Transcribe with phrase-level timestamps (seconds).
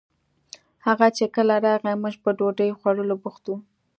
[0.85, 3.57] هغه چې کله راغئ موږ په ډوډۍ خوړولو بوخت وو